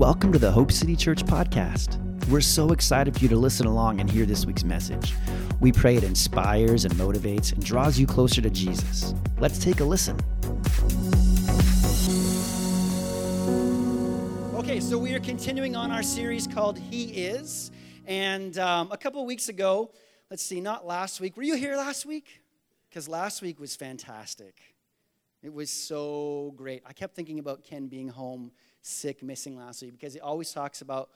[0.00, 1.98] Welcome to the Hope City Church podcast.
[2.30, 5.14] We're so excited for you to listen along and hear this week's message.
[5.60, 9.12] We pray it inspires and motivates and draws you closer to Jesus.
[9.40, 10.18] Let's take a listen.
[14.54, 17.70] Okay, so we are continuing on our series called He Is.
[18.06, 19.90] And um, a couple weeks ago,
[20.30, 21.36] let's see, not last week.
[21.36, 22.40] Were you here last week?
[22.88, 24.62] Because last week was fantastic.
[25.42, 26.84] It was so great.
[26.86, 30.82] I kept thinking about Ken being home sick, missing last week because he always talks
[30.82, 31.10] about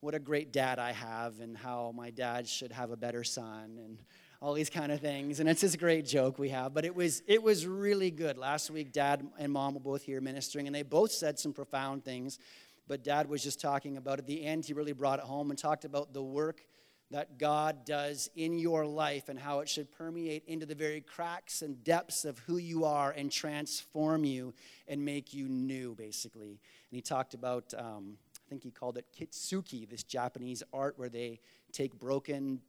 [0.00, 3.78] what a great dad I have and how my dad should have a better son
[3.84, 3.98] and
[4.40, 5.40] all these kind of things.
[5.40, 6.72] And it's this great joke we have.
[6.72, 8.38] But it was it was really good.
[8.38, 12.04] Last week, dad and mom were both here ministering, and they both said some profound
[12.04, 12.38] things.
[12.86, 15.58] But dad was just talking about at the end, he really brought it home and
[15.58, 16.64] talked about the work
[17.10, 21.62] that God does in your life and how it should permeate into the very cracks
[21.62, 24.52] and depths of who you are and transform you
[24.86, 26.50] and make you new, basically.
[26.50, 31.08] And he talked about, um, I think he called it kintsugi, this Japanese art where
[31.08, 31.40] they
[31.72, 32.60] take broken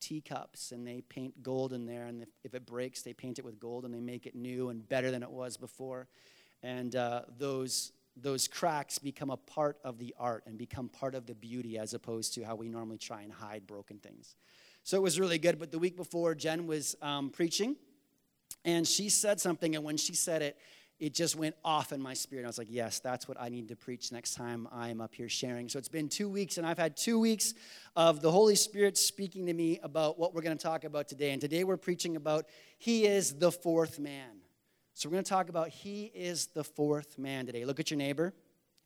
[0.00, 2.06] teacups and they paint gold in there.
[2.06, 4.86] And if, it breaks, they paint it with gold and they make it new and
[4.88, 6.08] better than it was before.
[6.64, 11.26] And uh, those those cracks become a part of the art and become part of
[11.26, 14.36] the beauty as opposed to how we normally try and hide broken things.
[14.84, 15.58] So it was really good.
[15.58, 17.76] But the week before, Jen was um, preaching
[18.64, 20.56] and she said something, and when she said it,
[20.98, 22.44] it just went off in my spirit.
[22.44, 25.28] I was like, yes, that's what I need to preach next time I'm up here
[25.28, 25.68] sharing.
[25.68, 27.52] So it's been two weeks, and I've had two weeks
[27.96, 31.32] of the Holy Spirit speaking to me about what we're going to talk about today.
[31.32, 32.46] And today we're preaching about
[32.78, 34.43] He is the fourth man.
[34.96, 37.64] So we're going to talk about He is the fourth man today.
[37.64, 38.32] Look at your neighbor,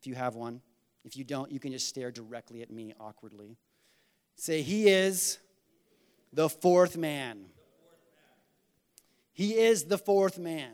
[0.01, 0.62] if you have one.
[1.05, 3.59] If you don't, you can just stare directly at me awkwardly.
[4.34, 5.39] Say, He is
[6.33, 7.45] the fourth man.
[9.34, 10.73] He is the fourth man.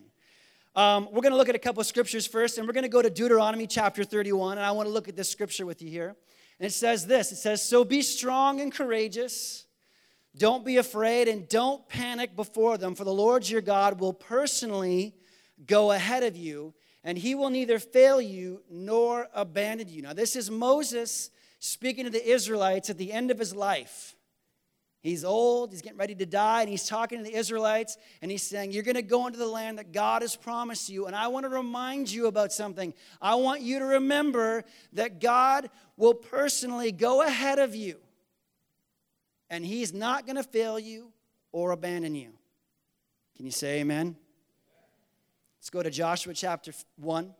[0.77, 2.89] Um, we're going to look at a couple of scriptures first, and we're going to
[2.89, 5.91] go to Deuteronomy chapter 31, and I want to look at this scripture with you
[5.91, 6.15] here.
[6.61, 9.67] And it says this it says, So be strong and courageous.
[10.37, 15.14] Don't be afraid and don't panic before them, for the Lord your God will personally
[15.67, 20.03] go ahead of you, and he will neither fail you nor abandon you.
[20.03, 24.17] Now, this is Moses speaking to the Israelites at the end of his life.
[25.05, 28.43] He's old, he's getting ready to die, and he's talking to the Israelites, and he's
[28.43, 31.07] saying, You're going to go into the land that God has promised you.
[31.07, 32.95] And I want to remind you about something.
[33.20, 34.64] I want you to remember
[34.95, 37.98] that God will personally go ahead of you,
[39.51, 41.13] and he's not going to fail you
[41.53, 42.31] or abandon you.
[43.37, 44.17] Can you say amen?
[45.64, 47.35] Let's go to Joshua chapter 1.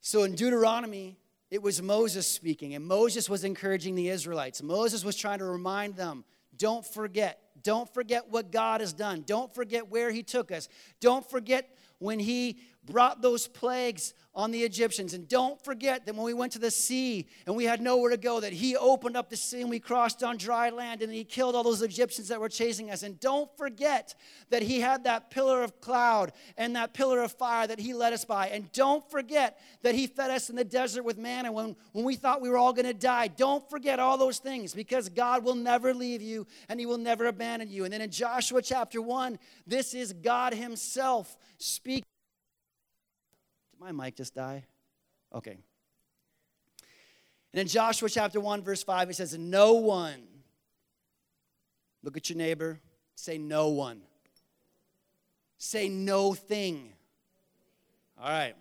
[0.00, 1.18] So in Deuteronomy,
[1.50, 4.62] it was Moses speaking, and Moses was encouraging the Israelites.
[4.62, 6.24] Moses was trying to remind them
[6.56, 7.42] don't forget.
[7.62, 9.22] Don't forget what God has done.
[9.26, 10.66] Don't forget where He took us.
[10.98, 15.14] Don't forget when He brought those plagues on the Egyptians.
[15.14, 18.18] And don't forget that when we went to the sea and we had nowhere to
[18.18, 21.24] go, that He opened up the sea and we crossed on dry land and He
[21.24, 23.02] killed all those Egyptians that were chasing us.
[23.02, 24.14] And don't forget
[24.50, 28.12] that He had that pillar of cloud and that pillar of fire that He led
[28.12, 28.48] us by.
[28.48, 32.14] And don't forget that He fed us in the desert with manna when, when we
[32.14, 33.28] thought we were all going to die.
[33.28, 37.24] Don't forget all those things because God will never leave you and He will never
[37.24, 37.84] abandon you.
[37.84, 42.04] And then in Joshua chapter 1, this is God Himself speaking
[43.78, 44.64] did my mic just die?
[45.34, 45.58] Okay.
[47.52, 50.22] And in Joshua chapter 1, verse 5, it says, No one,
[52.02, 52.80] look at your neighbor,
[53.14, 54.02] say no one.
[55.58, 56.92] Say no thing.
[58.20, 58.54] All right.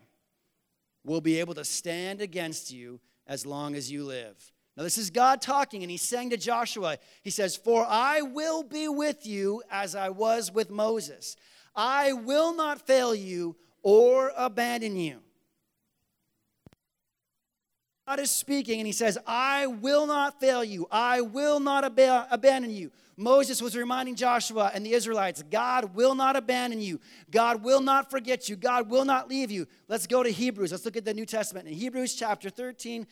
[1.04, 4.36] we'll be able to stand against you as long as you live.
[4.78, 8.64] Now, this is God talking, and He's saying to Joshua, He says, For I will
[8.64, 11.36] be with you as I was with Moses.
[11.76, 15.20] I will not fail you or abandon you.
[18.08, 20.88] God is speaking and he says, I will not fail you.
[20.92, 22.92] I will not ab- abandon you.
[23.16, 27.00] Moses was reminding Joshua and the Israelites, God will not abandon you.
[27.30, 28.56] God will not forget you.
[28.56, 29.68] God will not leave you.
[29.88, 30.72] Let's go to Hebrews.
[30.72, 31.68] Let's look at the New Testament.
[31.68, 33.06] In Hebrews chapter 13,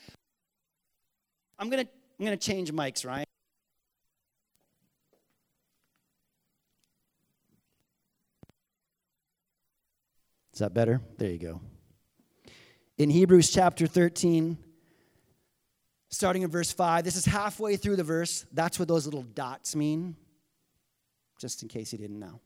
[1.60, 3.26] I'm going to I'm going to change mics, right?
[10.54, 11.02] Is that better?
[11.18, 11.62] There you go.
[12.98, 14.56] In Hebrews chapter 13,
[16.10, 18.46] starting in verse 5, this is halfway through the verse.
[18.54, 20.16] That's what those little dots mean,
[21.40, 22.40] just in case you didn't know.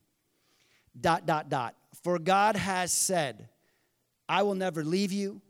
[0.99, 1.75] Dot, dot, dot.
[2.01, 3.49] For God has said,
[4.29, 5.41] I will never leave you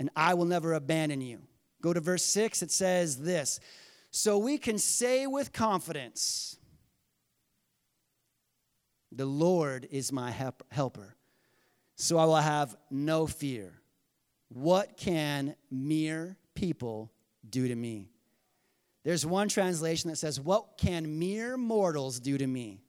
[0.00, 1.40] and I will never abandon you.
[1.82, 3.60] Go to verse 6, it says this
[4.10, 6.56] So we can say with confidence,
[9.12, 10.30] The Lord is my
[10.70, 11.15] helper
[11.96, 13.72] so I will have no fear.
[14.48, 17.10] What can mere people
[17.48, 18.10] do to me?
[19.02, 22.80] There's one translation that says, What can mere mortals do to me?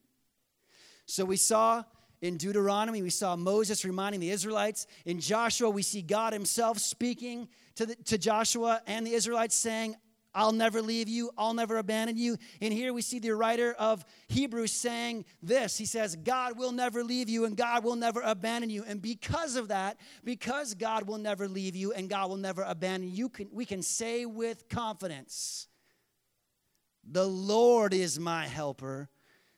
[1.06, 1.84] So we saw
[2.20, 4.86] in Deuteronomy, we saw Moses reminding the Israelites.
[5.04, 9.96] In Joshua, we see God Himself speaking to, the, to Joshua and the Israelites, saying,
[10.38, 12.36] I'll never leave you, I'll never abandon you.
[12.62, 17.02] And here we see the writer of Hebrews saying this He says, God will never
[17.02, 18.84] leave you and God will never abandon you.
[18.86, 23.10] And because of that, because God will never leave you and God will never abandon
[23.12, 25.66] you, can, we can say with confidence,
[27.02, 29.08] The Lord is my helper,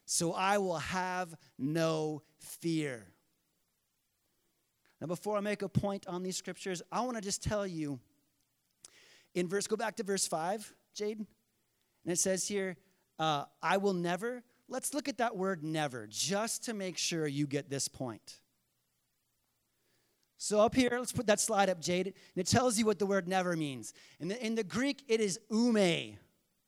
[0.06, 3.06] so I will have no fear.
[4.98, 8.00] Now, before I make a point on these scriptures, I want to just tell you
[9.34, 11.18] in verse, go back to verse 5, Jade.
[11.18, 12.76] And it says here,
[13.18, 14.42] uh, I will never.
[14.68, 18.40] Let's look at that word never, just to make sure you get this point.
[20.38, 22.06] So up here, let's put that slide up, Jade.
[22.06, 23.92] And it tells you what the word never means.
[24.20, 26.18] In the, in the Greek, it is ou me.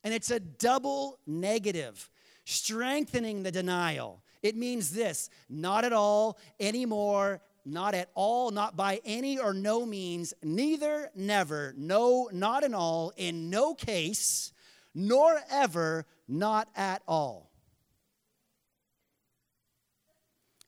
[0.05, 2.11] And it's a double negative,
[2.45, 4.23] strengthening the denial.
[4.43, 9.87] It means this not at all, anymore, not at all, not by any or no
[9.87, 14.53] means, neither, never, no, not in all, in no case,
[14.95, 17.53] nor ever, not at all.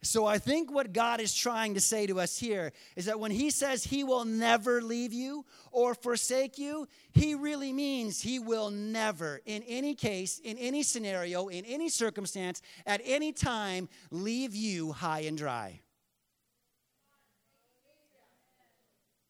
[0.05, 3.31] So I think what God is trying to say to us here is that when
[3.31, 8.69] He says He will never leave you or forsake you, He really means He will
[8.69, 14.91] never, in any case, in any scenario, in any circumstance, at any time, leave you
[14.91, 15.81] high and dry.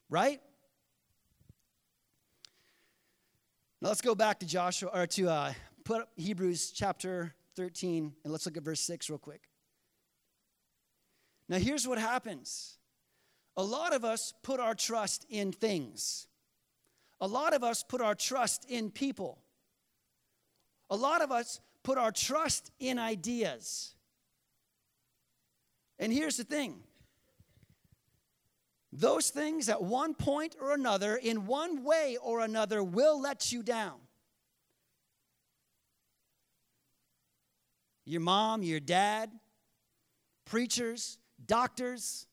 [0.10, 0.40] Right?
[3.82, 5.54] Now let's go back to Joshua or to uh,
[5.84, 9.42] put up Hebrews chapter 13 and let's look at verse 6 real quick.
[11.50, 12.78] Now here's what happens.
[13.58, 16.28] A lot of us put our trust in things.
[17.22, 19.40] A lot of us put our trust in people.
[20.90, 23.96] A lot of us put our trust in ideas.
[25.98, 26.84] And here's the thing
[28.98, 33.62] those things at one point or another, in one way or another, will let you
[33.62, 33.96] down.
[38.06, 39.32] Your mom, your dad,
[40.46, 42.28] preachers, doctors,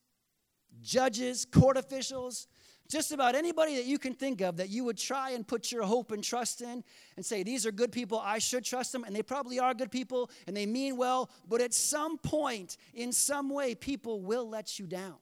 [0.81, 2.47] judges, court officials,
[2.89, 5.83] just about anybody that you can think of that you would try and put your
[5.83, 6.83] hope and trust in
[7.15, 9.91] and say, These are good people, I should trust them, and they probably are good
[9.91, 14.77] people and they mean well, but at some point, in some way, people will let
[14.79, 15.15] you down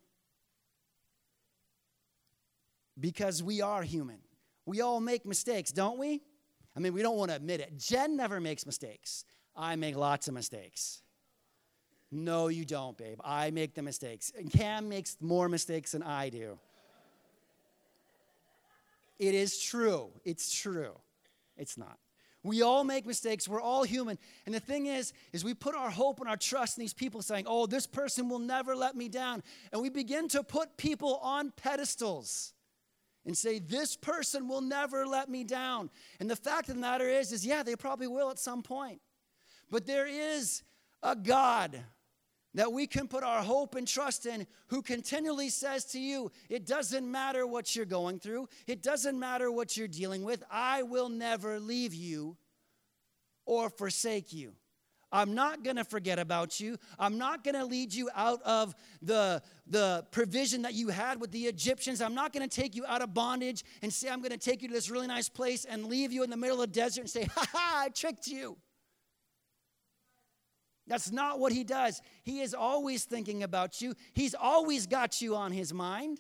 [3.02, 4.20] because we are human.
[4.66, 6.22] We all make mistakes, don't we?
[6.76, 7.78] I mean, we don't want to admit it.
[7.78, 9.26] Jen never makes mistakes.
[9.56, 11.02] I make lots of mistakes.
[12.12, 13.20] No, you don't, babe.
[13.24, 14.32] I make the mistakes.
[14.38, 16.60] And Cam makes more mistakes than I do.
[19.18, 20.10] It is true.
[20.24, 20.94] It's true.
[21.58, 21.98] It's not.
[22.44, 23.48] We all make mistakes.
[23.48, 24.18] We're all human.
[24.46, 27.22] And the thing is, is we put our hope and our trust in these people
[27.22, 31.18] saying, "Oh, this person will never let me down." And we begin to put people
[31.18, 32.54] on pedestals
[33.26, 35.90] and say, This person will never let me down.
[36.20, 39.02] And the fact of the matter is, is yeah, they probably will at some point.
[39.70, 40.64] But there is
[41.04, 41.84] a God
[42.54, 46.66] that we can put our hope and trust in who continually says to you, It
[46.66, 51.10] doesn't matter what you're going through, it doesn't matter what you're dealing with, I will
[51.10, 52.38] never leave you
[53.46, 54.54] or forsake you.
[55.12, 56.78] I'm not going to forget about you.
[56.98, 61.32] I'm not going to lead you out of the, the provision that you had with
[61.32, 62.02] the Egyptians.
[62.02, 64.62] I'm not going to take you out of bondage and say, I'm going to take
[64.62, 67.02] you to this really nice place and leave you in the middle of the desert
[67.02, 68.58] and say, ha ha, I tricked you.
[70.88, 72.02] That's not what he does.
[72.24, 76.20] He is always thinking about you, he's always got you on his mind.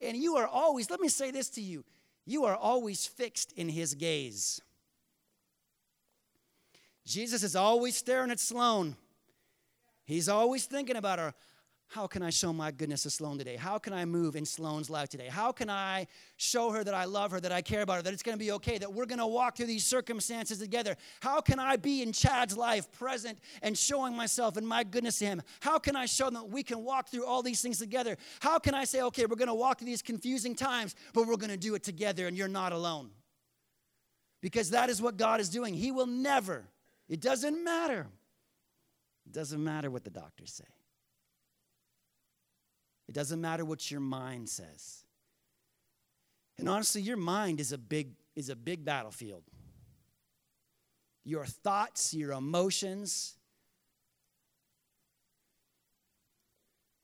[0.00, 1.84] And you are always, let me say this to you,
[2.26, 4.60] you are always fixed in his gaze.
[7.04, 8.96] Jesus is always staring at Sloan.
[10.04, 11.34] He's always thinking about her.
[11.88, 13.56] How can I show my goodness to Sloan today?
[13.56, 15.28] How can I move in Sloan's life today?
[15.28, 16.08] How can I
[16.38, 18.44] show her that I love her, that I care about her, that it's going to
[18.44, 20.96] be okay, that we're going to walk through these circumstances together?
[21.20, 25.26] How can I be in Chad's life present and showing myself and my goodness to
[25.26, 25.42] him?
[25.60, 28.16] How can I show them that we can walk through all these things together?
[28.40, 31.36] How can I say, okay, we're going to walk through these confusing times, but we're
[31.36, 33.10] going to do it together and you're not alone?
[34.40, 35.74] Because that is what God is doing.
[35.74, 36.64] He will never
[37.08, 38.06] it doesn't matter.
[39.26, 40.64] It doesn't matter what the doctors say.
[43.08, 45.04] It doesn't matter what your mind says.
[46.58, 49.44] And honestly, your mind is a big is a big battlefield.
[51.24, 53.36] Your thoughts, your emotions.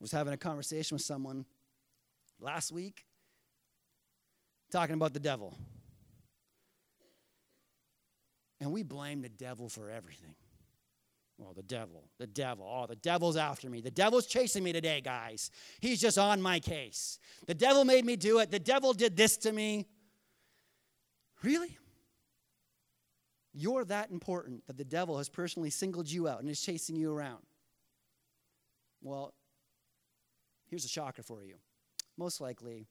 [0.01, 1.45] I was having a conversation with someone
[2.41, 3.05] last week,
[4.71, 5.55] talking about the devil.
[8.61, 10.35] And we blame the devil for everything.
[11.39, 13.81] Well, the devil, the devil, oh, the devil's after me.
[13.81, 15.51] The devil's chasing me today, guys.
[15.81, 17.19] He's just on my case.
[17.47, 18.51] The devil made me do it.
[18.51, 19.87] The devil did this to me.
[21.43, 21.79] Really?
[23.55, 27.11] You're that important that the devil has personally singled you out and is chasing you
[27.11, 27.43] around.
[29.01, 29.33] Well,
[30.69, 31.55] here's a shocker for you.
[32.19, 32.87] Most likely,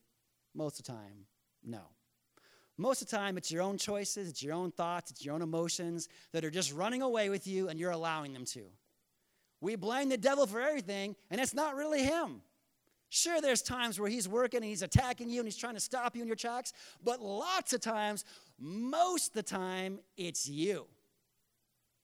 [0.54, 1.26] most of the time,
[1.64, 1.82] no.
[2.80, 5.42] Most of the time, it's your own choices, it's your own thoughts, it's your own
[5.42, 8.62] emotions that are just running away with you and you're allowing them to.
[9.60, 12.40] We blame the devil for everything, and it's not really him.
[13.10, 16.16] Sure, there's times where he's working and he's attacking you and he's trying to stop
[16.16, 16.72] you in your tracks,
[17.04, 18.24] but lots of times,
[18.58, 20.86] most the time, it's you.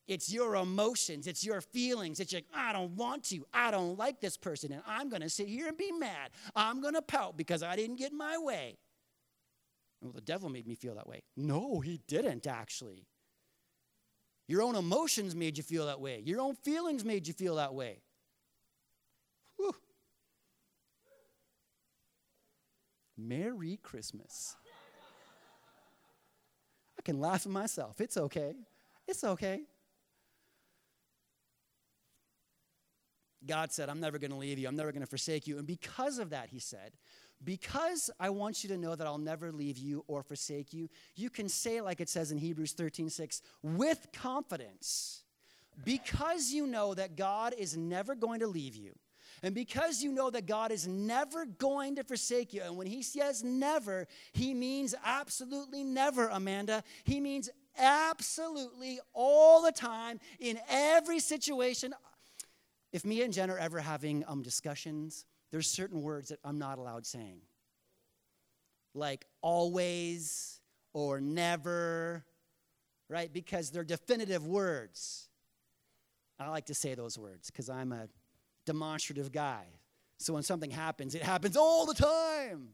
[0.07, 2.19] It's your emotions, it's your feelings.
[2.19, 3.43] It's like, I don't want to.
[3.51, 6.29] I don't like this person, and I'm to sit here and be mad.
[6.55, 8.77] I'm to pout because I didn't get my way.
[10.01, 11.23] Well, the devil made me feel that way.
[11.35, 13.07] No, he didn't actually.
[14.47, 16.21] Your own emotions made you feel that way.
[16.23, 18.01] Your own feelings made you feel that way.
[19.57, 19.75] Whew.
[23.17, 24.55] Merry Christmas.
[26.97, 27.99] I can laugh at myself.
[27.99, 28.55] It's okay.
[29.07, 29.61] It's okay.
[33.45, 34.67] God said, I'm never going to leave you.
[34.67, 35.57] I'm never going to forsake you.
[35.57, 36.93] And because of that, he said,
[37.43, 41.29] because I want you to know that I'll never leave you or forsake you, you
[41.29, 45.23] can say, like it says in Hebrews 13 6, with confidence,
[45.85, 48.93] because you know that God is never going to leave you.
[49.43, 53.03] And because you know that God is never going to forsake you, and when He
[53.03, 56.83] says never, He means absolutely never, Amanda.
[57.03, 61.93] He means absolutely all the time, in every situation.
[62.91, 66.77] If me and Jen are ever having um, discussions, there's certain words that I'm not
[66.77, 67.41] allowed saying.
[68.93, 70.59] Like always
[70.93, 72.25] or never,
[73.09, 73.31] right?
[73.31, 75.29] Because they're definitive words.
[76.39, 78.07] I like to say those words because I'm a
[78.65, 79.65] demonstrative guy.
[80.19, 82.69] So when something happens, it happens all the time.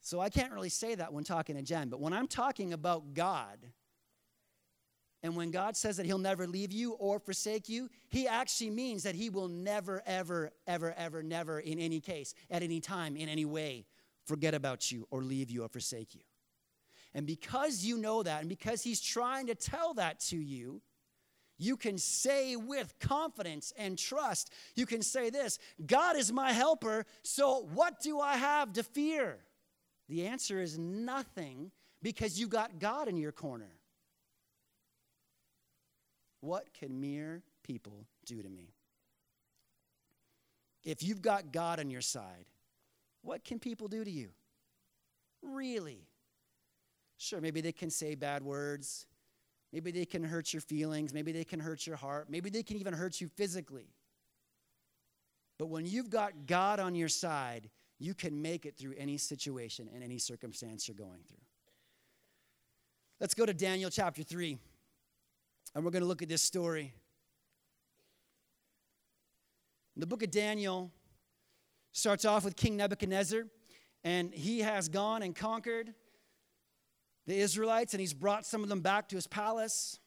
[0.00, 3.14] So I can't really say that when talking to Jen, but when I'm talking about
[3.14, 3.58] God,
[5.24, 9.04] and when God says that He'll never leave you or forsake you, He actually means
[9.04, 13.30] that He will never, ever, ever, ever, never, in any case, at any time, in
[13.30, 13.86] any way,
[14.26, 16.20] forget about you or leave you or forsake you.
[17.14, 20.82] And because you know that, and because He's trying to tell that to you,
[21.56, 27.06] you can say with confidence and trust, you can say this God is my helper,
[27.22, 29.38] so what do I have to fear?
[30.10, 31.70] The answer is nothing
[32.02, 33.70] because you got God in your corner.
[36.44, 38.74] What can mere people do to me?
[40.84, 42.44] If you've got God on your side,
[43.22, 44.28] what can people do to you?
[45.42, 46.06] Really?
[47.16, 49.06] Sure, maybe they can say bad words.
[49.72, 51.14] Maybe they can hurt your feelings.
[51.14, 52.28] Maybe they can hurt your heart.
[52.28, 53.88] Maybe they can even hurt you physically.
[55.58, 59.88] But when you've got God on your side, you can make it through any situation
[59.94, 61.38] and any circumstance you're going through.
[63.18, 64.58] Let's go to Daniel chapter 3.
[65.74, 66.94] And we're going to look at this story.
[69.96, 70.90] The book of Daniel
[71.92, 73.44] starts off with King Nebuchadnezzar,
[74.02, 75.94] and he has gone and conquered
[77.26, 79.98] the Israelites, and he's brought some of them back to his palace.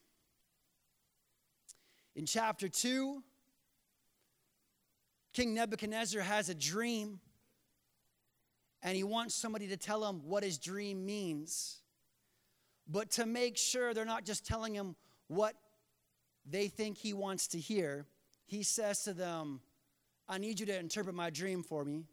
[2.15, 3.23] In chapter 2,
[5.33, 7.19] King Nebuchadnezzar has a dream,
[8.81, 11.81] and he wants somebody to tell him what his dream means.
[12.87, 14.95] But to make sure they're not just telling him
[15.27, 15.55] what
[16.49, 18.05] they think he wants to hear,
[18.45, 19.61] he says to them,
[20.27, 22.05] I need you to interpret my dream for me.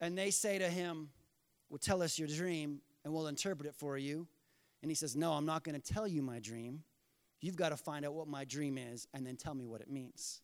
[0.00, 1.10] And they say to him,
[1.68, 4.26] Well, tell us your dream and we'll interpret it for you.
[4.82, 6.82] And he says, No, I'm not going to tell you my dream.
[7.40, 9.90] You've got to find out what my dream is and then tell me what it
[9.90, 10.40] means.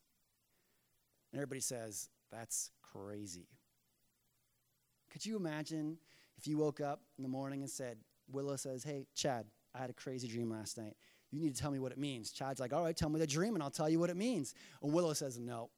[1.33, 3.49] And everybody says, That's crazy.
[5.11, 5.99] Could you imagine
[6.39, 7.99] if you woke up in the morning and said,
[8.31, 10.97] Willow says, Hey, Chad, I had a crazy dream last night.
[11.33, 12.31] You need to tell me what it means.
[12.31, 14.55] Chad's like, All right, tell me the dream and I'll tell you what it means.
[14.83, 15.71] And Willow says, No,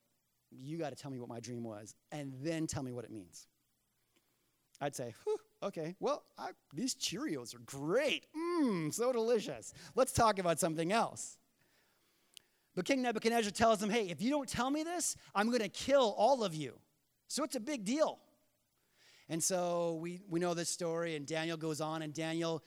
[0.50, 3.10] you got to tell me what my dream was and then tell me what it
[3.10, 3.46] means.
[4.80, 5.14] I'd say,
[5.62, 8.26] okay, well, I, these Cheerios are great.
[8.36, 9.72] Mmm, so delicious.
[9.94, 11.38] Let's talk about something else.
[12.74, 15.68] But King Nebuchadnezzar tells him, hey, if you don't tell me this, I'm going to
[15.68, 16.74] kill all of you.
[17.28, 18.18] So it's a big deal.
[19.28, 22.62] And so we, we know this story, and Daniel goes on, and Daniel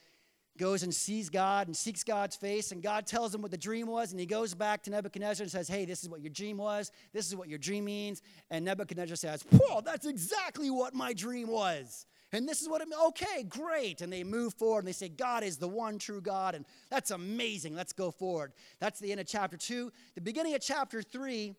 [0.57, 3.87] goes and sees God and seeks God's face, and God tells him what the dream
[3.87, 6.57] was, and he goes back to Nebuchadnezzar and says, Hey, this is what your dream
[6.57, 8.21] was, this is what your dream means.
[8.49, 12.05] And Nebuchadnezzar says, Whoa, that's exactly what my dream was.
[12.33, 13.01] And this is what it means.
[13.07, 14.01] okay, great.
[14.01, 17.11] And they move forward and they say, God is the one true God, and that's
[17.11, 17.75] amazing.
[17.75, 18.53] Let's go forward.
[18.79, 19.91] That's the end of chapter two.
[20.15, 21.55] The beginning of chapter three,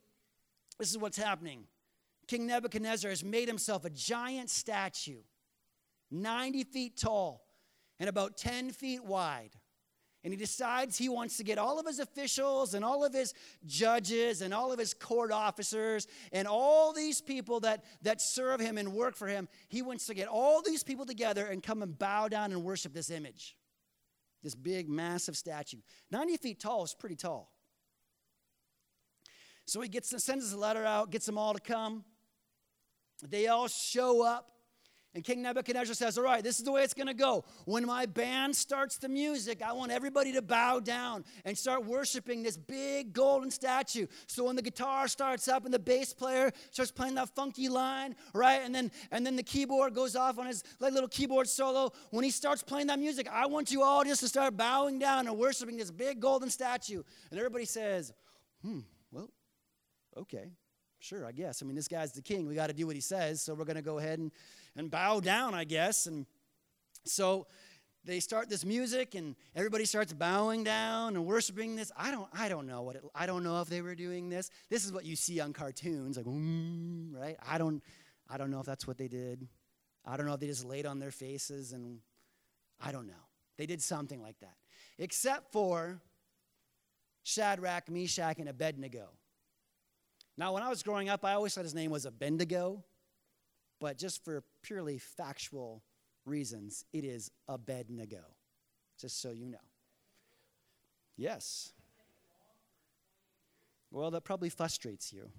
[0.79, 1.65] this is what's happening.
[2.27, 5.21] King Nebuchadnezzar has made himself a giant statue,
[6.11, 7.48] 90 feet tall
[7.99, 9.51] and about 10 feet wide.
[10.25, 13.35] And he decides he wants to get all of his officials and all of his
[13.67, 18.79] judges and all of his court officers and all these people that, that serve him
[18.79, 19.49] and work for him.
[19.69, 22.93] He wants to get all these people together and come and bow down and worship
[22.93, 23.57] this image.
[24.43, 25.79] This big, massive statue.
[26.11, 27.53] 90 feet tall is pretty tall.
[29.67, 32.05] So he gets sends a letter out, gets them all to come.
[33.23, 34.51] They all show up.
[35.15, 37.45] And King Nebuchadnezzar says, All right, this is the way it's going to go.
[37.65, 42.43] When my band starts the music, I want everybody to bow down and start worshiping
[42.43, 44.07] this big golden statue.
[44.27, 48.17] So when the guitar starts up and the bass player starts playing that funky line,
[48.35, 48.61] right?
[48.63, 51.93] And then and then the keyboard goes off on his like, little keyboard solo.
[52.11, 55.27] When he starts playing that music, I want you all just to start bowing down
[55.27, 57.03] and worshiping this big golden statue.
[57.31, 58.13] And everybody says,
[58.63, 59.31] Hmm, well,
[60.19, 60.51] okay.
[61.01, 61.63] Sure, I guess.
[61.63, 62.47] I mean, this guy's the king.
[62.47, 63.41] We got to do what he says.
[63.41, 64.33] So we're going to go ahead and
[64.77, 66.07] and bow down, I guess.
[66.07, 66.27] And
[67.05, 67.47] so
[68.05, 72.49] they start this music and everybody starts bowing down and worshiping this i don't i
[72.49, 75.05] don't know what it, i don't know if they were doing this this is what
[75.05, 77.83] you see on cartoons like right i don't
[78.31, 79.47] i don't know if that's what they did
[80.07, 81.99] i don't know if they just laid on their faces and
[82.81, 83.27] i don't know
[83.59, 84.55] they did something like that
[84.99, 86.01] except for
[87.25, 89.09] shadrach meshach and abednego
[90.39, 92.83] now when i was growing up i always thought his name was abednego
[93.81, 95.83] but just for purely factual
[96.25, 98.25] reasons, it is Abednego,
[99.01, 99.59] just so you know.
[101.17, 101.73] Yes.
[103.91, 105.31] Well, that probably frustrates you.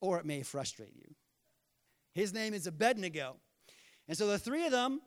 [0.00, 1.14] Or it may frustrate you.
[2.14, 3.36] His name is Abednego.
[4.08, 5.00] And so the three of them,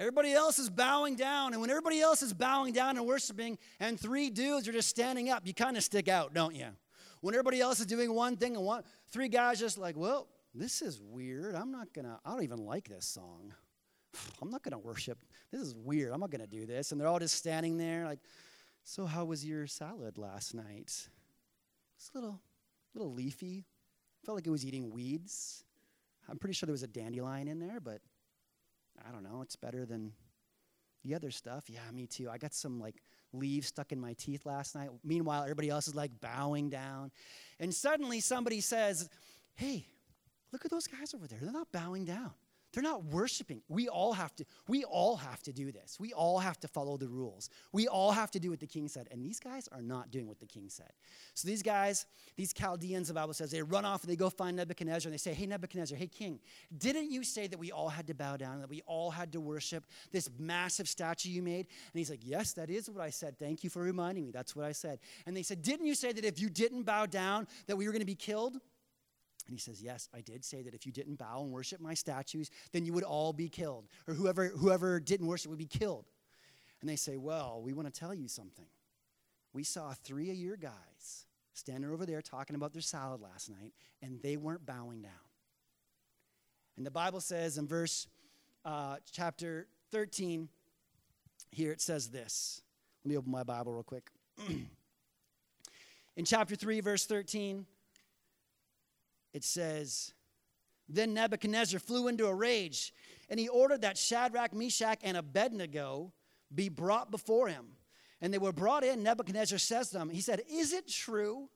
[0.00, 1.52] everybody else is bowing down.
[1.52, 5.28] And when everybody else is bowing down and worshiping, and three dudes are just standing
[5.28, 6.68] up, you kind of stick out, don't you?
[7.20, 10.80] When everybody else is doing one thing and one, three guys just like, well, this
[10.80, 11.54] is weird.
[11.54, 13.52] I'm not gonna, I don't even like this song.
[14.42, 15.22] I'm not gonna worship.
[15.52, 16.12] This is weird.
[16.12, 16.92] I'm not gonna do this.
[16.92, 18.20] And they're all just standing there like,
[18.84, 21.08] so how was your salad last night?
[21.96, 22.40] It's a little,
[22.94, 23.66] little leafy.
[24.24, 25.64] Felt like it was eating weeds.
[26.28, 28.00] I'm pretty sure there was a dandelion in there, but
[29.06, 29.42] I don't know.
[29.42, 30.12] It's better than
[31.04, 31.64] the other stuff.
[31.68, 32.28] Yeah, me too.
[32.30, 32.96] I got some like
[33.32, 34.90] leaves stuck in my teeth last night.
[35.04, 37.10] Meanwhile, everybody else is like bowing down.
[37.58, 39.08] And suddenly somebody says,
[39.54, 39.86] Hey,
[40.52, 41.38] look at those guys over there.
[41.40, 42.32] They're not bowing down.
[42.72, 43.62] They're not worshiping.
[43.68, 45.96] We all have to we all have to do this.
[45.98, 47.50] We all have to follow the rules.
[47.72, 49.08] We all have to do what the king said.
[49.10, 50.92] And these guys are not doing what the king said.
[51.34, 52.06] So these guys,
[52.36, 55.18] these Chaldeans, the Bible says, they run off and they go find Nebuchadnezzar and they
[55.18, 56.38] say, Hey, Nebuchadnezzar, hey, king,
[56.76, 59.40] didn't you say that we all had to bow down, that we all had to
[59.40, 61.66] worship this massive statue you made?
[61.92, 63.38] And he's like, Yes, that is what I said.
[63.38, 64.30] Thank you for reminding me.
[64.30, 65.00] That's what I said.
[65.26, 67.92] And they said, Didn't you say that if you didn't bow down, that we were
[67.92, 68.60] going to be killed?
[69.50, 71.92] And he says, Yes, I did say that if you didn't bow and worship my
[71.94, 73.88] statues, then you would all be killed.
[74.06, 76.04] Or whoever, whoever didn't worship would be killed.
[76.80, 78.66] And they say, Well, we want to tell you something.
[79.52, 83.72] We saw three of your guys standing over there talking about their salad last night,
[84.00, 85.10] and they weren't bowing down.
[86.76, 88.06] And the Bible says in verse
[88.64, 90.48] uh, chapter 13,
[91.50, 92.62] here it says this.
[93.04, 94.10] Let me open my Bible real quick.
[96.16, 97.66] in chapter 3, verse 13,
[99.32, 100.12] it says,
[100.88, 102.92] Then Nebuchadnezzar flew into a rage,
[103.28, 106.12] and he ordered that Shadrach, Meshach, and Abednego
[106.54, 107.66] be brought before him.
[108.20, 109.02] And they were brought in.
[109.02, 111.48] Nebuchadnezzar says to them, He said, Is it true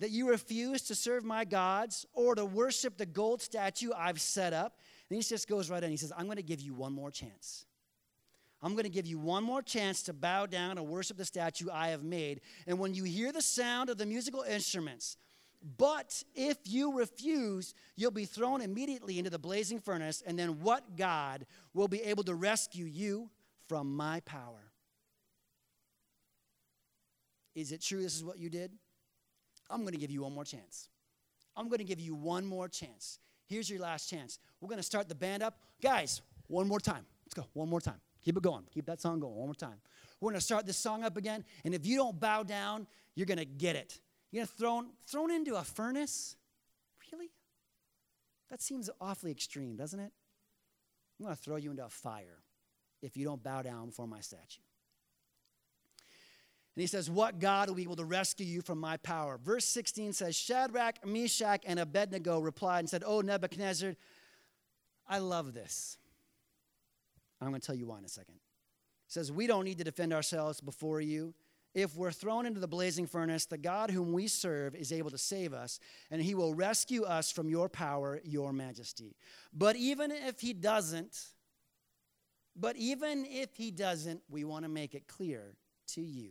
[0.00, 4.52] that you refuse to serve my gods or to worship the gold statue I've set
[4.52, 4.78] up?
[5.08, 5.90] And he just goes right in.
[5.90, 7.64] He says, I'm going to give you one more chance.
[8.62, 11.68] I'm going to give you one more chance to bow down and worship the statue
[11.72, 12.40] I have made.
[12.66, 15.16] And when you hear the sound of the musical instruments,
[15.78, 20.96] but if you refuse, you'll be thrown immediately into the blazing furnace, and then what
[20.96, 23.30] God will be able to rescue you
[23.68, 24.70] from my power?
[27.54, 28.72] Is it true this is what you did?
[29.70, 30.88] I'm going to give you one more chance.
[31.56, 33.18] I'm going to give you one more chance.
[33.46, 34.38] Here's your last chance.
[34.60, 35.58] We're going to start the band up.
[35.82, 37.04] Guys, one more time.
[37.24, 37.46] Let's go.
[37.52, 38.00] One more time.
[38.24, 38.64] Keep it going.
[38.72, 39.34] Keep that song going.
[39.34, 39.80] One more time.
[40.20, 41.44] We're going to start this song up again.
[41.64, 44.00] And if you don't bow down, you're going to get it.
[44.32, 46.36] You know, thrown, thrown into a furnace?
[47.12, 47.30] Really?
[48.50, 50.12] That seems awfully extreme, doesn't it?
[51.20, 52.38] I'm going to throw you into a fire
[53.02, 54.62] if you don't bow down before my statue.
[56.74, 59.38] And he says, What God will be able to rescue you from my power?
[59.42, 63.94] Verse 16 says, Shadrach, Meshach, and Abednego replied and said, Oh, Nebuchadnezzar,
[65.06, 65.98] I love this.
[67.40, 68.34] I'm going to tell you why in a second.
[68.34, 71.34] He says, We don't need to defend ourselves before you.
[71.74, 75.18] If we're thrown into the blazing furnace, the God whom we serve is able to
[75.18, 75.80] save us,
[76.10, 79.16] and he will rescue us from your power, your majesty.
[79.54, 81.18] But even if he doesn't,
[82.54, 85.56] but even if he doesn't, we want to make it clear
[85.88, 86.30] to you,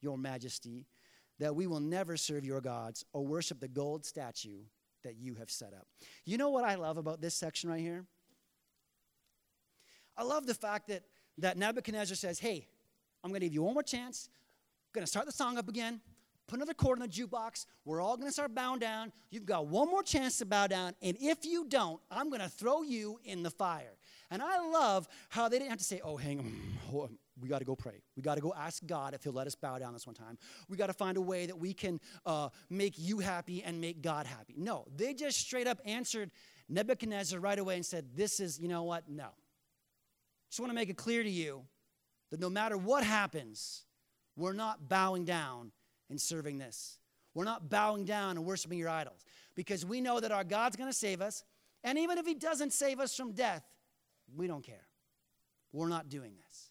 [0.00, 0.86] your majesty,
[1.38, 4.60] that we will never serve your gods or worship the gold statue
[5.02, 5.86] that you have set up.
[6.24, 8.06] You know what I love about this section right here?
[10.16, 11.02] I love the fact that,
[11.38, 12.68] that Nebuchadnezzar says, Hey,
[13.22, 14.30] I'm going to give you one more chance
[15.02, 16.00] to start the song up again,
[16.46, 17.66] put another chord in the jukebox.
[17.84, 19.12] We're all to start bowing down.
[19.30, 20.94] You've got one more chance to bow down.
[21.02, 23.96] And if you don't, I'm to throw you in the fire.
[24.30, 26.38] And I love how they didn't have to say, oh, hang
[26.92, 28.02] on, we got to go pray.
[28.16, 30.38] We got to go ask God if He'll let us bow down this one time.
[30.68, 34.02] We got to find a way that we can uh, make you happy and make
[34.02, 34.54] God happy.
[34.56, 36.30] No, they just straight up answered
[36.68, 39.08] Nebuchadnezzar right away and said, This is, you know what?
[39.08, 39.28] No.
[40.50, 41.64] Just want to make it clear to you
[42.30, 43.83] that no matter what happens,
[44.36, 45.72] we're not bowing down
[46.10, 46.98] and serving this.
[47.34, 50.90] We're not bowing down and worshiping your idols because we know that our God's going
[50.90, 51.44] to save us.
[51.82, 53.64] And even if He doesn't save us from death,
[54.34, 54.86] we don't care.
[55.72, 56.70] We're not doing this.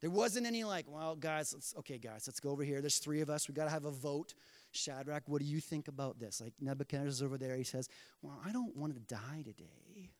[0.00, 2.80] There wasn't any like, well, guys, let's, okay, guys, let's go over here.
[2.80, 3.48] There's three of us.
[3.48, 4.32] We got to have a vote.
[4.72, 6.40] Shadrach, what do you think about this?
[6.40, 7.54] Like Nebuchadnezzar's over there.
[7.54, 7.88] He says,
[8.22, 10.10] well, I don't want to die today.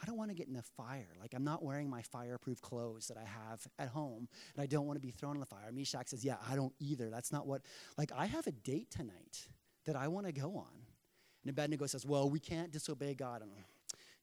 [0.00, 1.08] I don't want to get in the fire.
[1.20, 4.86] Like, I'm not wearing my fireproof clothes that I have at home, and I don't
[4.86, 5.70] want to be thrown in the fire.
[5.72, 7.10] Meshach says, Yeah, I don't either.
[7.10, 7.62] That's not what,
[7.96, 9.48] like, I have a date tonight
[9.86, 10.86] that I want to go on.
[11.42, 13.42] And Abednego says, Well, we can't disobey God.
[13.42, 13.50] And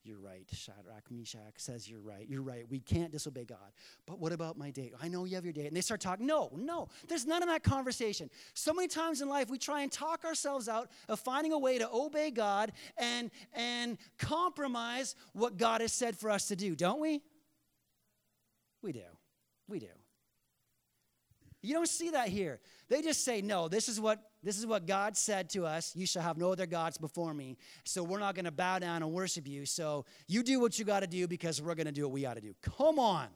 [0.06, 0.46] you're right.
[0.52, 2.28] Shadrach, Meshach says, You're right.
[2.30, 2.65] You're right.
[2.70, 3.72] We can't disobey God.
[4.06, 4.94] But what about my date?
[5.02, 5.68] I know you have your date.
[5.68, 6.26] And they start talking.
[6.26, 6.89] No, no.
[7.08, 8.30] There's none of that conversation.
[8.54, 11.80] So many times in life, we try and talk ourselves out of finding a way
[11.80, 17.00] to obey God and, and compromise what God has said for us to do, don't
[17.00, 17.22] we?
[18.82, 19.02] We do.
[19.68, 19.88] We do.
[21.63, 22.60] You don't see that here.
[22.89, 25.95] They just say, no, this is what this is what God said to us.
[25.95, 27.58] You shall have no other gods before me.
[27.84, 29.65] So we're not going to bow down and worship you.
[29.65, 32.21] So you do what you got to do because we're going to do what we
[32.21, 32.53] got to do.
[32.62, 33.27] Come on.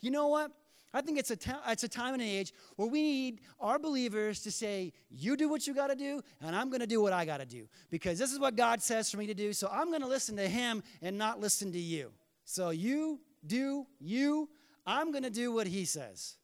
[0.00, 0.50] You know what?
[0.94, 3.78] I think it's a, ta- it's a time and an age where we need our
[3.78, 7.02] believers to say, You do what you got to do, and I'm going to do
[7.02, 7.68] what I got to do.
[7.90, 9.52] Because this is what God says for me to do.
[9.52, 12.10] So I'm going to listen to Him and not listen to you.
[12.46, 14.48] So you do you.
[14.86, 16.36] I'm going to do what He says.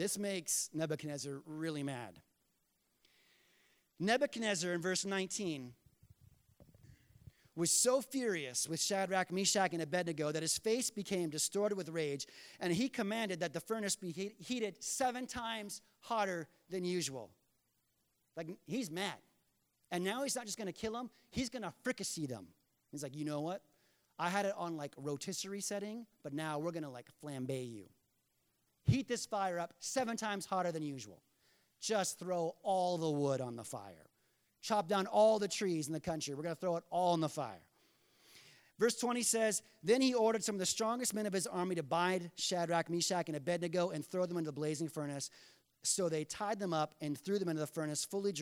[0.00, 2.20] This makes Nebuchadnezzar really mad.
[3.98, 5.74] Nebuchadnezzar in verse 19
[7.54, 12.26] was so furious with Shadrach, Meshach, and Abednego that his face became distorted with rage,
[12.60, 17.28] and he commanded that the furnace be heated seven times hotter than usual.
[18.38, 19.18] Like, he's mad.
[19.90, 22.46] And now he's not just to kill them, he's to fricassee them.
[22.90, 23.60] He's like, you know what?
[24.18, 27.84] I had it on like rotisserie setting, but now we're to like flambe you
[28.86, 31.22] heat this fire up seven times hotter than usual.
[31.80, 34.10] Just throw all the wood on the fire.
[34.62, 36.34] Chop down all the trees in the country.
[36.34, 37.62] We're going to throw it all in the fire.
[38.78, 41.82] Verse 20 says, Then he ordered some of the strongest men of his army to
[41.82, 45.30] bind Shadrach, Meshach, and Abednego and throw them into the blazing furnace.
[45.82, 48.34] So they tied them up and threw them into the furnace, fully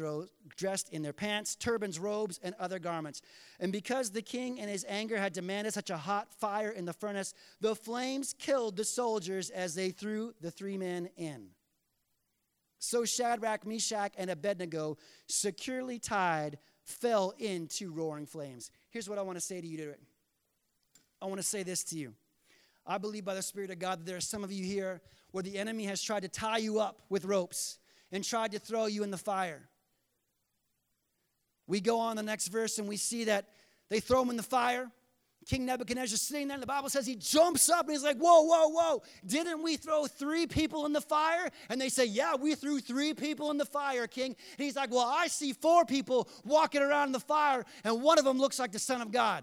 [0.56, 3.22] dressed in their pants, turbans, robes, and other garments.
[3.60, 6.92] And because the king in his anger had demanded such a hot fire in the
[6.92, 11.50] furnace, the flames killed the soldiers as they threw the three men in.
[12.80, 14.98] So Shadrach, Meshach, and Abednego,
[15.28, 18.70] securely tied, fell into roaring flames.
[18.90, 19.98] Here's what I want to say to you today.
[21.22, 22.14] I want to say this to you.
[22.86, 25.42] I believe by the Spirit of God that there are some of you here where
[25.42, 27.78] the enemy has tried to tie you up with ropes
[28.12, 29.68] and tried to throw you in the fire.
[31.66, 33.48] We go on the next verse and we see that
[33.90, 34.90] they throw him in the fire.
[35.46, 38.42] King Nebuchadnezzar sitting there, and the Bible says he jumps up and he's like, Whoa,
[38.42, 39.02] whoa, whoa.
[39.24, 41.48] Didn't we throw three people in the fire?
[41.70, 44.36] And they say, Yeah, we threw three people in the fire, King.
[44.58, 48.18] And he's like, Well, I see four people walking around in the fire, and one
[48.18, 49.42] of them looks like the Son of God.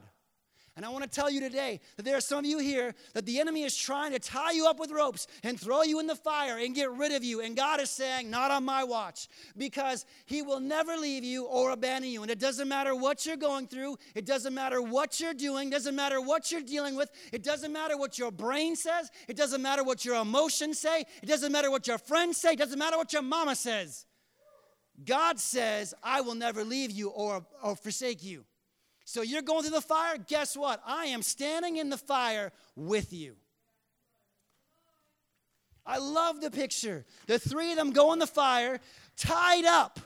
[0.78, 3.26] And I want to tell you today that there are some of you here that
[3.26, 6.18] the enemy is trying to tie you up with ropes and throw you in the
[6.18, 7.40] fire and get rid of you.
[7.40, 11.70] And God is saying, Not on my watch, because He will never leave you or
[11.70, 12.24] abandon you.
[12.24, 15.72] And it doesn't matter what you're going through, it doesn't matter what you're doing, it
[15.72, 19.62] doesn't matter what you're dealing with, it doesn't matter what your brain says, it doesn't
[19.62, 22.98] matter what your emotions say, it doesn't matter what your friends say, it doesn't matter
[22.98, 24.06] what your mama says.
[25.06, 28.44] God says, I will never leave you or, or forsake you.
[29.06, 30.18] So you're going through the fire.
[30.18, 30.82] Guess what?
[30.86, 33.36] I am standing in the fire with you.
[35.86, 37.06] I love the picture.
[37.28, 38.80] The three of them go in the fire,
[39.16, 40.00] tied up.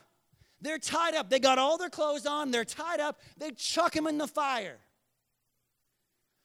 [0.61, 1.29] They're tied up.
[1.29, 3.21] They got all their clothes on, they're tied up.
[3.37, 4.77] They chuck them in the fire.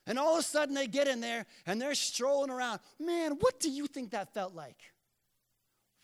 [0.07, 2.79] And all of a sudden they get in there and they're strolling around.
[2.99, 4.77] Man, what do you think that felt like?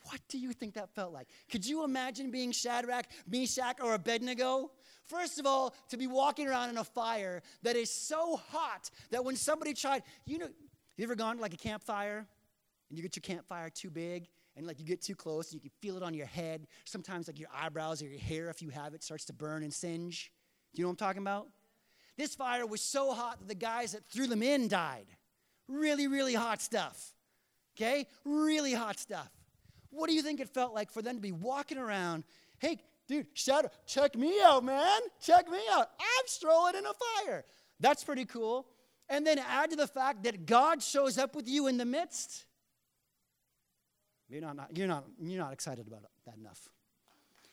[0.04, 1.28] What do you think that felt like?
[1.50, 4.72] Could you imagine being Shadrach, Meshach, or Abednego?
[5.12, 9.22] First of all, to be walking around in a fire that is so hot that
[9.22, 10.48] when somebody tried, you know,
[10.96, 12.26] you ever gone to like a campfire
[12.88, 15.60] and you get your campfire too big and like you get too close and you
[15.60, 16.66] can feel it on your head.
[16.86, 19.72] Sometimes like your eyebrows or your hair, if you have it, starts to burn and
[19.72, 20.32] singe.
[20.74, 21.48] Do you know what I'm talking about?
[22.16, 25.06] This fire was so hot that the guys that threw them in died.
[25.68, 27.12] Really, really hot stuff.
[27.76, 28.06] Okay?
[28.24, 29.30] Really hot stuff.
[29.90, 32.24] What do you think it felt like for them to be walking around?
[32.58, 32.80] Hey,
[33.12, 35.00] dude, shout, check me out, man.
[35.20, 35.90] Check me out.
[36.00, 37.44] I'm strolling in a fire.
[37.78, 38.66] That's pretty cool.
[39.08, 42.46] And then add to the fact that God shows up with you in the midst.
[44.28, 46.68] You're not, not, you're not, you're not excited about that enough.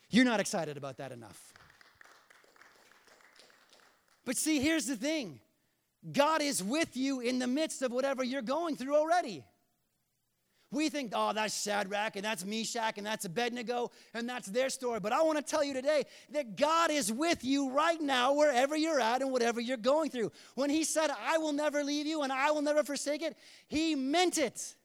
[0.10, 1.54] You're not excited about that enough.
[4.24, 5.41] But see, here's the thing
[6.10, 9.43] God is with you in the midst of whatever you're going through already.
[10.71, 14.99] We think, oh, that's Shadrach and that's Meshach and that's Abednego and that's their story.
[14.99, 18.77] But I want to tell you today that God is with you right now, wherever
[18.77, 20.32] you're at and whatever you're going through.
[20.53, 23.36] When He said, I will never leave you and I will never forsake it,
[23.67, 24.75] He meant it.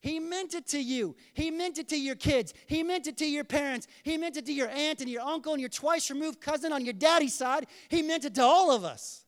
[0.00, 1.16] He meant it to you.
[1.32, 2.52] He meant it to your kids.
[2.66, 3.88] He meant it to your parents.
[4.02, 6.84] He meant it to your aunt and your uncle and your twice removed cousin on
[6.84, 7.66] your daddy's side.
[7.88, 9.24] He meant it to all of us.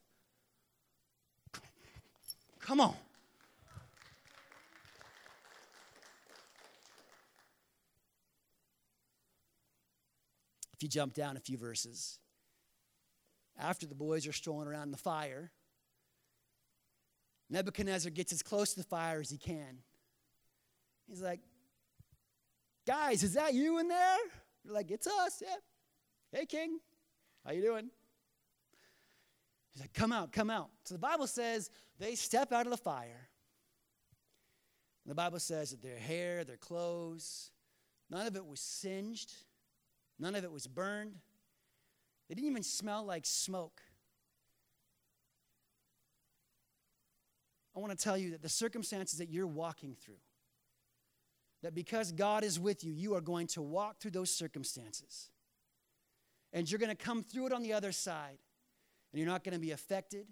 [2.59, 2.95] Come on.
[10.77, 12.19] If you jump down a few verses,
[13.59, 15.51] after the boys are strolling around the fire,
[17.49, 19.79] Nebuchadnezzar gets as close to the fire as he can.
[21.07, 21.39] He's like,
[22.85, 24.17] guys, is that you in there?
[24.63, 25.55] You're like, it's us, yeah.
[26.31, 26.79] Hey, King,
[27.43, 27.89] how you doing?
[29.73, 30.69] He's like, come out, come out.
[30.83, 33.29] So the Bible says they step out of the fire.
[35.05, 37.51] And the Bible says that their hair, their clothes,
[38.09, 39.33] none of it was singed,
[40.19, 41.15] none of it was burned.
[42.27, 43.81] They didn't even smell like smoke.
[47.75, 50.19] I want to tell you that the circumstances that you're walking through,
[51.61, 55.29] that because God is with you, you are going to walk through those circumstances.
[56.53, 58.39] And you're going to come through it on the other side.
[59.11, 60.25] And you're not going to be affected.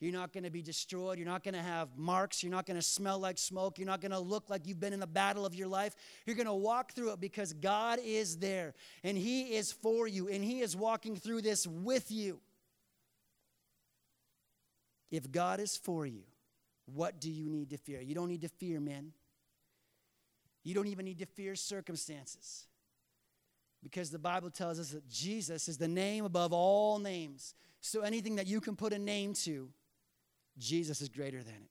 [0.00, 1.18] You're not going to be destroyed.
[1.18, 2.42] You're not going to have marks.
[2.42, 3.78] You're not going to smell like smoke.
[3.78, 5.94] You're not going to look like you've been in the battle of your life.
[6.26, 10.28] You're going to walk through it because God is there and He is for you
[10.28, 12.40] and He is walking through this with you.
[15.10, 16.24] If God is for you,
[16.86, 18.00] what do you need to fear?
[18.00, 19.12] You don't need to fear men.
[20.64, 22.66] You don't even need to fear circumstances
[23.82, 27.54] because the Bible tells us that Jesus is the name above all names.
[27.80, 29.68] So anything that you can put a name to,
[30.58, 31.70] Jesus is greater than it.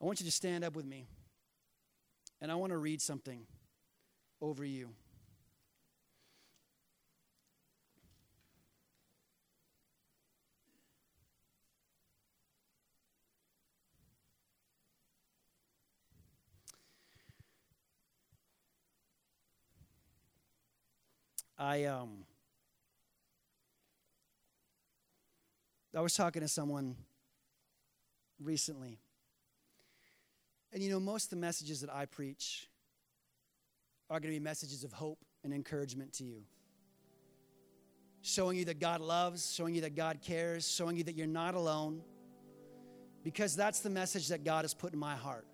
[0.00, 1.06] I want you to stand up with me,
[2.40, 3.46] and I want to read something
[4.40, 4.90] over you.
[21.58, 22.25] I um
[25.96, 26.94] I was talking to someone
[28.38, 28.98] recently.
[30.72, 32.68] And you know, most of the messages that I preach
[34.10, 36.42] are going to be messages of hope and encouragement to you.
[38.20, 41.54] Showing you that God loves, showing you that God cares, showing you that you're not
[41.54, 42.02] alone.
[43.24, 45.46] Because that's the message that God has put in my heart.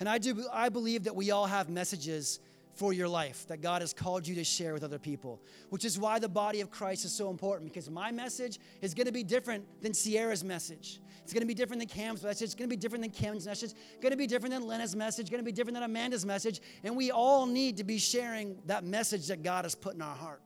[0.00, 2.40] And I do I believe that we all have messages
[2.78, 5.98] for your life that God has called you to share with other people, which is
[5.98, 9.24] why the body of Christ is so important because my message is going to be
[9.24, 11.00] different than Sierra's message.
[11.24, 12.46] It's going to be different than Cam's message.
[12.46, 13.72] It's going to be different than Kim's message.
[13.72, 15.28] It's going to be different than Lena's message.
[15.28, 16.60] going to be different than Amanda's message.
[16.84, 20.14] And we all need to be sharing that message that God has put in our
[20.14, 20.40] heart.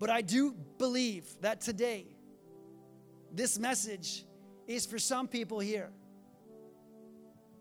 [0.00, 2.04] But I do believe that today,
[3.32, 4.24] this message
[4.66, 5.90] is for some people here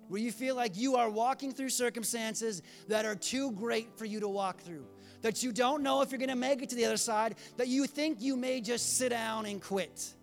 [0.07, 4.19] where you feel like you are walking through circumstances that are too great for you
[4.19, 4.85] to walk through,
[5.21, 7.67] that you don't know if you're going to make it to the other side, that
[7.67, 10.13] you think you may just sit down and quit.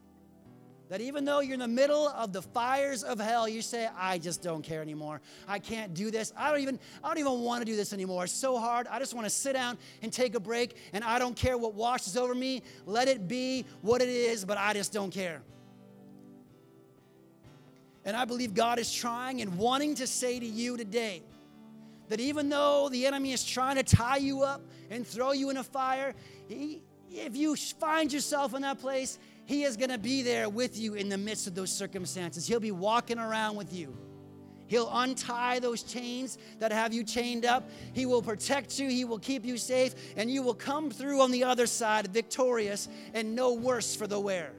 [0.89, 4.19] That even though you're in the middle of the fires of hell, you say, I
[4.19, 5.23] just don't care anymore.
[5.49, 6.35] I can't do this.
[6.37, 8.25] I don't even, I don't even want to do this anymore.
[8.25, 8.87] It's so hard.
[8.89, 11.73] I just want to sit down and take a break, and I don't care what
[11.73, 12.63] washes over me.
[12.85, 15.41] Let it be what it is, but I just don't care.
[18.05, 21.23] And I believe God is trying and wanting to say to you today
[22.09, 24.61] that even though the enemy is trying to tie you up
[24.91, 26.15] and throw you in a fire,
[26.49, 30.79] he, if you find yourself in that place, he is going to be there with
[30.79, 32.47] you in the midst of those circumstances.
[32.47, 33.97] He'll be walking around with you.
[34.67, 37.69] He'll untie those chains that have you chained up.
[37.93, 38.89] He will protect you.
[38.89, 39.95] He will keep you safe.
[40.17, 44.19] And you will come through on the other side victorious and no worse for the
[44.19, 44.53] wear.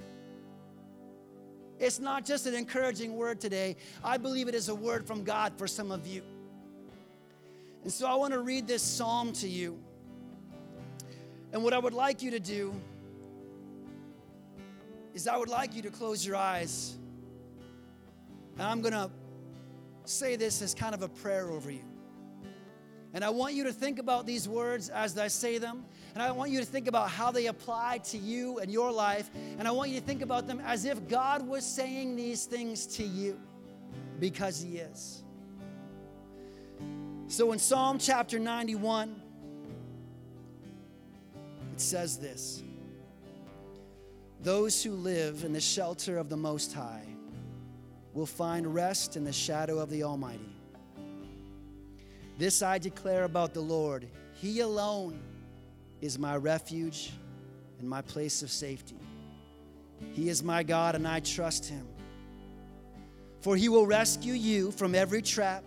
[1.84, 3.76] It's not just an encouraging word today.
[4.06, 6.22] I believe it is a word from God for some of you.
[7.84, 9.78] And so I want to read this psalm to you.
[11.52, 12.74] And what I would like you to do
[15.14, 16.96] is I would like you to close your eyes.
[18.54, 19.12] And I'm going to
[20.06, 21.84] say this as kind of a prayer over you.
[23.14, 25.86] And I want you to think about these words as I say them.
[26.14, 29.30] And I want you to think about how they apply to you and your life.
[29.60, 32.88] And I want you to think about them as if God was saying these things
[32.98, 33.40] to you
[34.20, 35.24] because He is.
[37.28, 39.22] So in Psalm chapter 91,
[41.74, 42.64] it says this
[44.42, 47.06] those who live in the shelter of the Most High
[48.14, 50.54] will find rest in the shadow of the Almighty.
[52.38, 55.20] This I declare about the Lord He alone
[56.02, 57.12] is my refuge
[57.80, 58.98] and my place of safety.
[60.12, 61.88] He is my God, and I trust Him.
[63.42, 65.64] For He will rescue you from every trap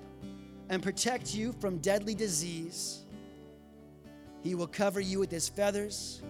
[0.69, 3.05] and protect you from deadly disease.
[4.43, 6.23] He will cover you with His feathers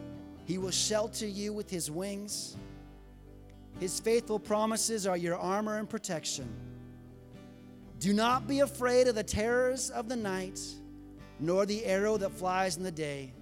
[0.47, 2.57] he will shelter you with his wings.
[3.81, 6.49] His faithful promises are your armor and protection.
[7.99, 10.61] Do not be afraid of the terrors of the night,
[11.41, 13.33] nor the arrow that flies in the day.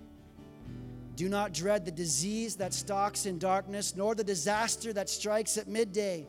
[1.17, 5.69] Do not dread the disease that stalks in darkness, nor the disaster that strikes at
[5.69, 6.27] midday.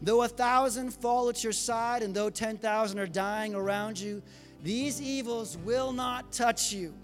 [0.00, 4.22] Though a thousand fall at your side, and though 10,000 are dying around you,
[4.62, 6.94] these evils will not touch you.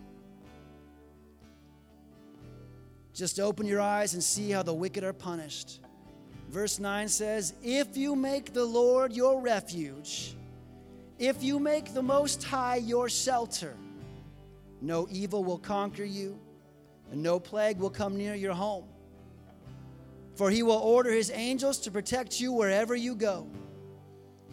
[3.13, 5.81] Just open your eyes and see how the wicked are punished.
[6.51, 10.37] Verse 9 says, If you make the Lord your refuge,
[11.19, 13.77] if you make the Most High your shelter,
[14.81, 16.39] no evil will conquer you,
[17.11, 18.85] and no plague will come near your home.
[20.35, 23.47] For he will order his angels to protect you wherever you go.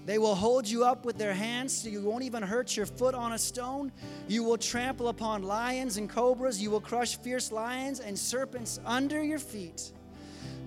[0.05, 3.13] They will hold you up with their hands so you won't even hurt your foot
[3.13, 3.91] on a stone.
[4.27, 6.61] You will trample upon lions and cobras.
[6.61, 9.91] You will crush fierce lions and serpents under your feet.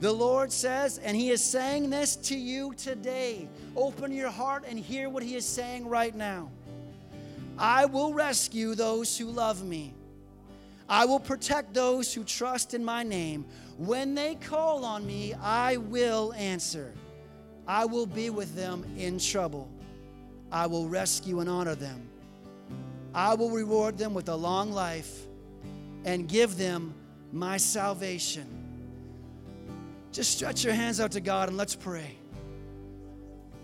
[0.00, 3.48] The Lord says, and He is saying this to you today.
[3.76, 6.50] Open your heart and hear what He is saying right now.
[7.58, 9.94] I will rescue those who love me.
[10.88, 13.46] I will protect those who trust in my name.
[13.78, 16.92] When they call on me, I will answer.
[17.66, 19.68] I will be with them in trouble.
[20.52, 22.08] I will rescue and honor them.
[23.14, 25.26] I will reward them with a long life
[26.04, 26.94] and give them
[27.32, 28.46] my salvation.
[30.12, 32.16] Just stretch your hands out to God and let's pray.